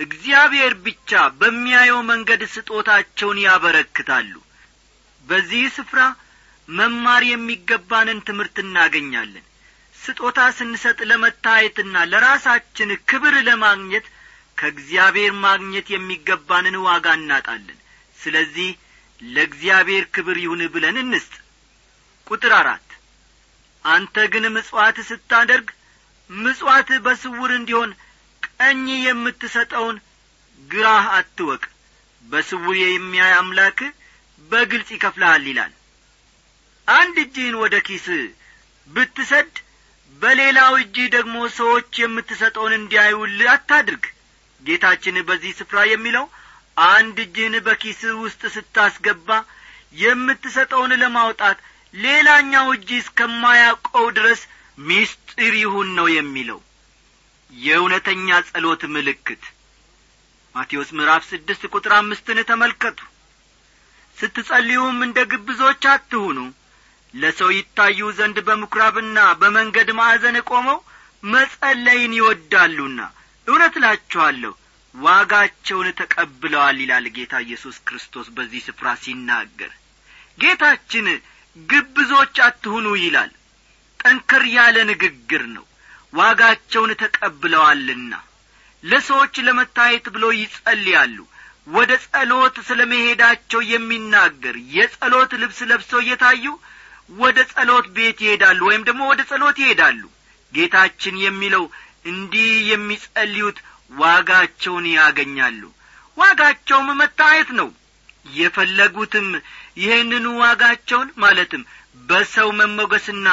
እግዚአብሔር 0.00 0.72
ብቻ 0.84 1.10
በሚያየው 1.40 2.00
መንገድ 2.10 2.42
ስጦታቸውን 2.52 3.38
ያበረክታሉ። 3.44 4.32
በዚህ 5.24 5.64
ስፍራ 5.76 6.00
መማር 6.68 7.22
የሚገባንን 7.28 8.18
ትምህርት 8.28 8.56
እናገኛለን። 8.64 9.46
ስጦታ 9.96 10.40
ስንሰጥ 10.58 10.98
ለመታየትና 11.10 12.04
ለራሳችን 12.12 12.90
ክብር 13.10 13.34
ለማግኘት 13.48 14.06
ከእግዚአብሔር 14.58 15.32
ማግኘት 15.44 15.86
የሚገባንን 15.94 16.76
ዋጋ 16.86 17.06
እናጣለን። 17.18 17.78
ስለዚህ 18.18 18.70
ለእግዚአብሔር 19.20 20.04
ክብር 20.14 20.36
ይሁን 20.44 20.62
ብለን 20.74 20.96
እንስጥ። 21.02 21.32
ቁጥር 22.26 22.52
አራት 22.60 22.86
አንተ 23.84 24.24
ግን 24.32 24.44
ምጽዋት 24.56 24.96
ስታደርግ 25.08 25.68
ምጽዋት 26.30 26.88
በስውር 27.04 27.50
እንዲሆን 27.54 27.90
ቀኝ 28.60 28.86
የምትሰጠውን 29.00 29.96
ግራህ 30.70 31.04
አትወቅ። 31.16 31.62
በስውር 32.24 32.76
የሚያይ 32.80 33.32
አምላክ 33.38 33.78
በግልጽ 34.50 34.88
ይከፍልሃል 34.94 35.44
ይላል። 35.50 35.72
አንድ 36.88 37.16
እጅህን 37.22 37.56
ወደ 37.62 37.74
ኪስ 37.86 38.06
ብትሰድ 38.88 39.52
በሌላው 40.22 40.72
እጅህ 40.80 41.06
ደግሞ 41.16 41.36
ሰዎች 41.58 41.90
የምትሰጠውን 42.02 42.72
እንዲያዩልህ 42.78 43.50
አታድርግ። 43.54 44.04
ጌታችን 44.62 45.18
በዚህ 45.28 45.52
ስፍራ 45.60 45.78
የሚለው 45.90 46.24
አንድ 46.90 47.16
እጅህን 47.24 47.54
በኪስህ 47.66 48.14
ውስጥ 48.24 48.42
ስታስገባ 48.54 49.28
የምትሰጠውን 49.96 50.92
ለማውጣት 51.02 51.58
ሌላኛው 51.94 52.66
እጅ 52.74 52.90
እስከማያውቀው 52.98 54.06
ድረስ 54.18 54.42
ሚስጢር 54.88 55.54
ይሁን 55.62 55.88
ነው 55.98 56.08
የሚለው 56.12 56.60
የእውነተኛ 57.52 58.28
ጸሎት 58.48 58.82
ምልክት። 58.94 59.42
ማቴዎስ 60.54 60.90
ምዕራፍ 60.96 61.22
ስድስት 61.30 61.62
ቁጥር 61.72 61.92
አምስትን 61.96 62.38
ተመልከቱ። 62.50 62.98
ስትጸልዩም 64.16 64.98
እንደ 65.06 65.18
ግብዞች 65.32 65.82
አትሁኑ። 65.92 66.38
ለሰው 67.14 67.50
ይታዩ 67.54 68.00
ዘንድ 68.18 68.36
በምኵራብና 68.46 69.18
በመንገድ 69.40 69.88
ማዕዘን 69.98 70.36
ቆመው 70.50 70.78
መጸለይን 71.24 72.12
ይወዳሉና። 72.18 73.00
እውነት 73.46 73.74
እላችኋለሁ 73.78 74.52
ዋጋቸውን 74.94 75.88
ተቀብለዋል 76.00 76.78
ይላል 76.82 77.04
ጌታ 77.16 77.34
ኢየሱስ 77.44 77.76
ክርስቶስ 77.86 78.28
በዚህ 78.36 78.62
ስፍራ 78.68 78.86
ሲናገር። 79.02 79.72
ጌታችን 80.40 81.06
ግብዞች 81.56 82.36
አትሁኑ 82.46 82.86
ይላል። 83.02 83.32
ጠንከር 84.00 84.44
ያለ 84.54 84.76
ንግግር 84.90 85.42
ነው 85.56 85.64
ዋጋቸውን 86.12 86.92
ተቀብለዋልና 87.02 88.12
ለሰዎች 88.84 89.34
ለመታየት 89.46 90.06
ብሎ 90.14 90.24
ይጸልያሉ። 90.38 91.16
ወደ 91.66 91.90
ጸሎት 92.04 92.56
ስለ 92.68 92.80
መሄዳቸው 92.92 93.60
የሚናገር 93.72 94.56
የጸሎት 94.76 95.32
ልብስ 95.42 95.58
ለብሰው 95.70 96.00
እየታዩ 96.04 96.44
ወደ 97.18 97.38
ጸሎት 97.52 97.86
ቤት 97.96 98.18
ይሄዳሉ 98.24 98.60
ወይም 98.68 98.82
ደግሞ 98.88 99.02
ወደ 99.10 99.20
ጸሎት 99.30 99.56
ይሄዳሉ። 99.62 100.02
ጌታችን 100.52 101.16
የሚለው 101.24 101.64
እንዲህ 102.04 102.50
የሚጸልዩት 102.70 103.58
ዋጋቸውን 103.92 104.86
ያገኛሉ። 104.94 105.62
ዋጋቸውም 106.16 106.88
መታየት 107.00 107.50
ነው። 107.60 107.68
የፈለጉትም 108.34 109.28
ይህንኑ 109.76 110.26
ዋጋቸውን 110.42 111.08
ማለትም 111.22 111.62
በሰው 112.08 112.48
መሞገስና 112.60 113.28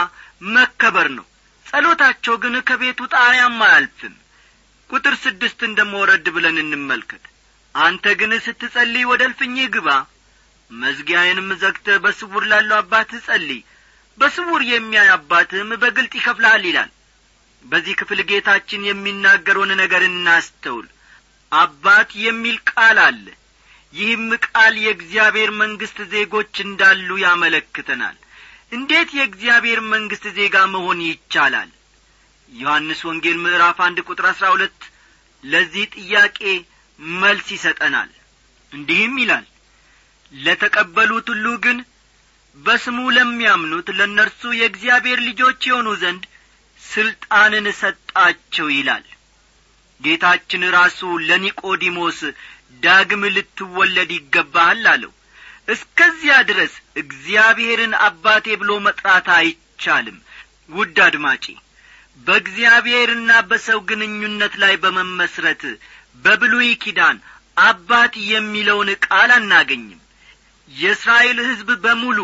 መከበር 0.55 1.07
ነው 1.17 1.25
ጸሎታቸው 1.67 2.35
ግን 2.43 2.55
ከቤቱ 2.67 2.99
ጣሪያም 3.13 3.57
አያልፍም። 3.65 4.15
ቁጥር 4.89 5.15
ስድስትን 5.23 5.71
ደሞ 5.77 5.93
ብለን 6.35 6.57
እንመልከት። 6.63 7.23
አንተ 7.75 8.13
ግን 8.19 8.31
ስትጸልይ 8.45 9.03
ወደ 9.09 9.21
እልፍኝህ 9.27 9.67
ግባ። 9.73 9.89
መዝጊያዬንም 10.71 11.49
ዘግተህ 11.61 11.97
በስውር 12.03 12.43
ላለው 12.51 12.77
አባትህ 12.77 13.19
ጸልይ። 13.27 13.61
በስውር 14.17 14.61
የሚያይ 14.67 15.09
አባትህም 15.15 15.71
በግልጥ 15.81 16.13
ይከፍልሃል 16.17 16.63
ይላል። 16.69 16.91
በዚህ 17.65 17.93
ክፍል 17.99 18.19
ጌታችን 18.29 18.87
የሚናገረውን 18.87 19.71
ነገር 19.81 20.01
እናስተውል። 20.09 20.87
አባት 21.51 22.09
የሚል 22.23 22.57
ቃል 22.71 22.97
አለ። 23.03 23.25
ይህም 23.93 24.25
ቃል 24.45 24.73
የእግዚአብሔር 24.79 25.51
መንግሥት 25.61 25.99
ዜጎች 26.13 26.55
እንዳሉ 26.65 27.09
ያመለክተናል 27.21 28.17
እንዴት 28.71 29.09
የእግዚአብሔር 29.17 29.79
መንግሥት 29.91 30.25
ዜጋ 30.37 30.55
መሆን 30.73 30.99
ይቻላል? 31.05 31.69
ዮሐንስ 32.51 32.99
ወንጌል 33.07 33.37
ምዕራፍ 33.43 33.77
አንድ 33.85 33.97
ቁጥር 34.07 34.25
አሥራ 34.31 34.45
ሁለት 34.53 34.79
ለዚህ 35.43 35.85
ጥያቄ 35.95 36.39
መልስ 37.19 37.47
ይሰጠናል። 37.55 38.11
እንዲህም 38.71 39.15
ይላል 39.21 39.45
ለተቀበሉት 40.33 41.27
ሁሉ 41.33 41.45
ግን 41.65 41.77
በስሙ 42.57 42.99
ለሚያምኑት 43.15 43.87
ለእነርሱ 43.97 44.41
የእግዚአብሔር 44.55 45.19
ልጆች 45.27 45.59
የሆኑ 45.67 45.87
ዘንድ 46.01 46.23
ስልጣንን 46.81 47.67
ሰጣቸው 47.81 48.67
ይላል። 48.75 49.05
ጌታችን 50.01 50.63
ራሱ 50.75 50.99
ለኒቆዲሞስ 51.27 52.19
ዳግም 52.83 53.23
ልትወለድ 53.35 54.11
ይገባሃል 54.17 54.83
አለው 54.91 55.13
እስከዚያ 55.67 56.35
ድረስ 56.49 56.73
እግዚአብሔርን 57.01 57.93
አባቴ 58.05 58.47
ብሎ 58.61 58.71
መጥራት 58.85 59.27
አይቻልም። 59.37 60.17
ውድ 60.71 60.97
አድማጪ 61.05 61.45
በእግዚአብሔርና 62.27 63.31
በሰው 63.49 63.79
ግንኙነት 63.89 64.53
ላይ 64.61 64.73
በመመስረት 64.83 65.61
በብሉይ 66.23 66.69
ኪዳን 66.83 67.17
አባት 67.61 68.13
የሚለውን 68.31 68.89
ቃል 69.05 69.31
አናገኝም። 69.35 70.01
የእስራኤል 70.69 71.37
ሕዝብ 71.47 71.69
በሙሉ 71.83 72.19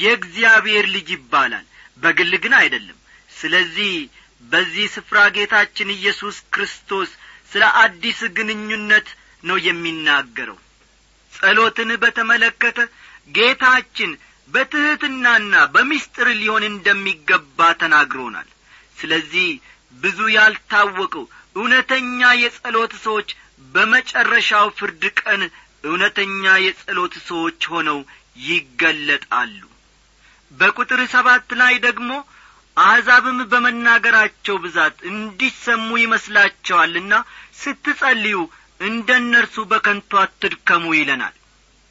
የእግዚአብሔር 0.00 0.86
ልጅ 0.94 1.08
ይባላል 1.16 1.66
በግል 2.02 2.32
ግን 2.42 2.54
አይደለም። 2.60 2.98
ስለዚህ 3.30 3.92
በዚህ 4.42 4.86
ስፍራ 4.94 5.18
ጌታችን 5.36 5.94
ኢየሱስ 5.96 6.36
ክርስቶስ 6.54 7.10
ስለ 7.52 7.64
አዲስ 7.82 8.20
ግንኙነት 8.36 9.08
ነው 9.44 9.56
የሚናገረው 9.66 10.58
ጸሎትን 11.40 11.90
በተመለከተ 12.02 12.78
ጌታችን 13.34 14.10
በትሕትናና 14.48 15.54
በምስጢር 15.74 16.28
ሊሆን 16.40 16.64
እንደሚገባ 16.70 17.68
ተናግሮናል። 17.80 18.48
ስለዚህ 18.98 19.48
ብዙ 19.96 20.18
ያልታወቀው 20.36 21.24
እውነተኛ 21.56 22.20
የጸሎት 22.40 22.92
ሰዎች 23.04 23.28
በመጨረሻው 23.74 24.66
ፍርድ 24.78 25.04
ቀን 25.20 25.42
እውነተኛ 25.84 26.44
የጸሎት 26.64 27.14
ሰዎች 27.28 27.60
ሆነው 27.72 27.98
ይገለጣሉ። 28.46 29.60
በቁጥር 30.52 31.00
ሰባት 31.14 31.48
ላይ 31.60 31.74
ደግሞ 31.86 32.10
አሕዛብም 32.76 33.38
በመናገራቸው 33.52 34.56
ብዛት 34.64 34.96
እንዲሰሙ 35.10 35.88
ይመስላቸዋልና 36.02 37.14
ስትጸልዩ 37.60 38.36
እንደ 38.80 39.08
እነርሱ 39.22 39.56
በከንቱ 39.70 40.10
አትድከሙ 40.20 40.84
ይለናል። 40.96 41.34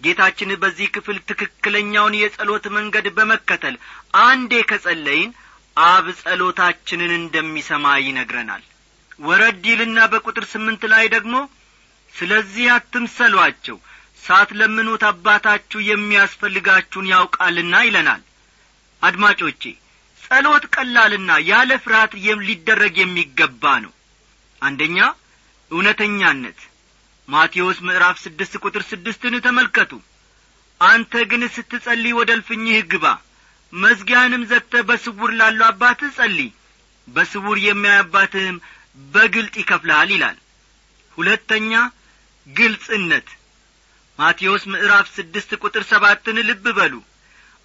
ጌታችን 0.01 0.51
በዚህ 0.61 0.87
ክፍል 0.95 1.17
ትክክለኛውን 1.29 2.13
የጸሎት 2.19 2.65
መንገድ 2.75 3.07
በመከተል 3.17 3.75
አንዴ 4.23 4.61
ከጸለይን 4.69 5.31
አብ 5.77 6.05
ጸሎታችንን 6.21 7.11
እንደሚሰማ 7.17 7.85
ይነግረናል። 8.05 8.63
ወረድ 9.19 9.63
ይልና 9.71 9.99
በቁጥር 10.11 10.45
ስምንት 10.53 10.83
ላይ 10.93 11.05
ደግሞ 11.15 11.35
ስለዚህ 12.13 12.67
አትምሰሏቸው 12.75 13.77
ሳትለምኑት 14.23 15.03
አባታችሁ 15.09 15.79
የሚያስፈልጋችሁን 15.89 17.11
ያውቃልና 17.13 17.75
ይለናል። 17.85 18.23
አድማጮቼ 19.01 19.61
ጸሎት 20.21 20.65
ቀላልና 20.75 21.31
ያለ 21.49 21.71
ፍርሃት 21.83 22.13
ሊደረግ 22.47 22.95
የሚገባ 23.01 23.63
ነው። 23.85 23.93
አንደኛ 24.61 24.97
እውነተኛነት 25.71 26.59
ማቴዎስ 27.29 27.77
ምዕራፍ 27.87 28.17
ስድስት 28.23 28.53
ቁጥር 28.63 28.83
ስድስትን 28.91 29.33
ተመልከቱ። 29.45 29.91
አንተ 30.81 31.13
ግን 31.31 31.41
ስትጸልይ 31.55 32.13
ወደ 32.19 32.29
እልፍኝህ 32.37 32.79
ግባ 32.91 33.05
መዝጊያንም 33.73 34.43
ዘግተህ 34.51 34.83
በስውር 34.89 35.31
ላለው 35.39 35.65
አባትህ 35.67 36.13
ጸልይ። 36.17 36.49
በስውር 37.07 37.57
የሚያያባትህም 37.63 38.57
በግልጥ 39.13 39.53
ይከፍልሃል 39.61 40.09
ይላል። 40.15 40.37
ሁለተኛ 41.17 41.71
ግልጽነት። 42.47 43.27
ማቴዎስ 44.19 44.63
ምዕራፍ 44.71 45.07
ስድስት 45.17 45.51
ቁጥር 45.61 45.83
ሰባትን 45.91 46.37
ልብ 46.49 46.65
በሉ። 46.77 46.93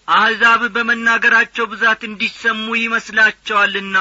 አሕዛብ 0.09 0.63
በመናገራቸው 0.75 1.65
ብዛት 1.73 2.01
እንዲሰሙ 2.09 2.67
ይመስላቸዋልና 2.81 3.97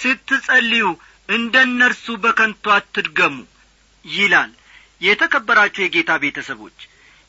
ስትጸልዩ 0.00 0.84
እንደ 1.28 1.54
እነርሱ 1.68 2.06
በከንቱ 2.22 2.64
አትድገሙ 2.76 3.36
ይላል 4.04 4.50
የተከበራችሁ 5.00 5.82
የጌታ 5.84 6.10
ቤተሰቦች 6.24 6.78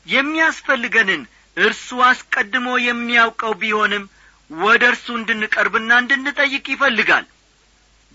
የሚያስፈልገንን 0.06 1.22
እርሱ 1.56 1.88
አስቀድሞ 2.08 2.68
የሚያውቀው 2.84 3.52
ቢሆንም 3.62 4.04
ወደ 4.50 4.82
እርሱ 4.92 5.06
እንድንቀርብና 5.18 5.90
እንድንጠይቅ 6.02 6.64
ይፈልጋል። 6.72 7.26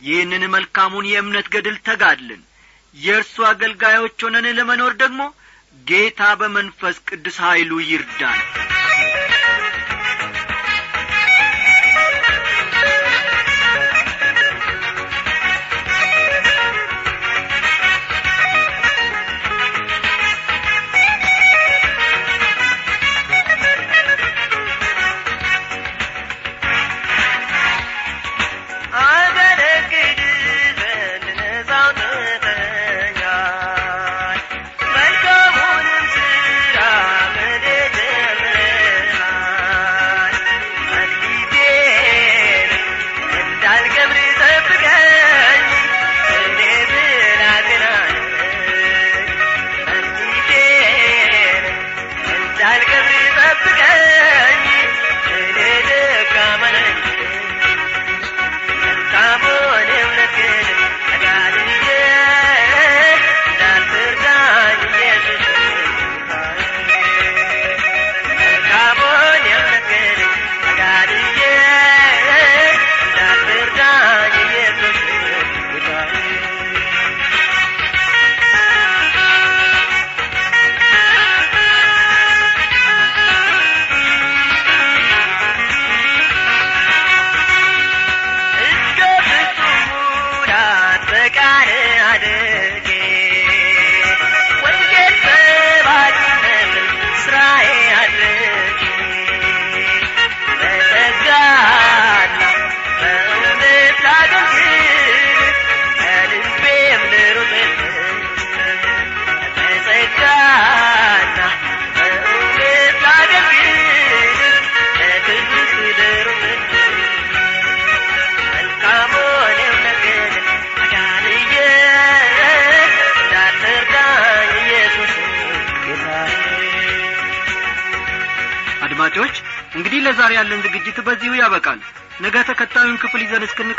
ይህንን 0.01 0.43
መልካሙን 0.55 1.05
የእምነት 1.11 1.47
ገድል 1.53 1.77
ተጋድልን። 1.87 2.41
የእርሱ 2.95 3.35
አገልጋዮች 3.49 4.17
ሆነን 4.25 4.47
ለመኖር 4.57 4.93
ደግሞ 5.01 5.21
ጌታ 5.87 6.21
በመንፈስ 6.39 6.97
ቅዱስ 7.09 7.37
ኀይሉ 7.45 7.71
ይርዳን 7.89 8.39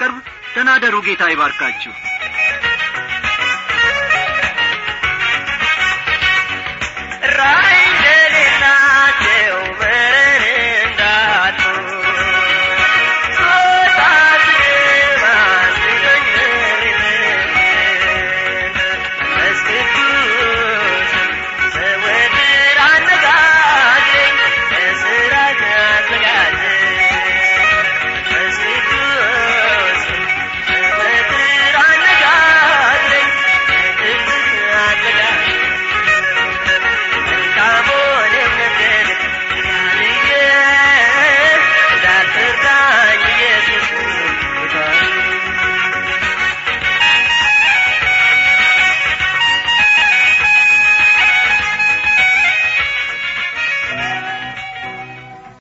እስክንቀርብ 0.09 0.27
ደናደሩ 0.55 0.95
ጌታ 1.07 1.23
ይባርካችሁ 1.33 1.93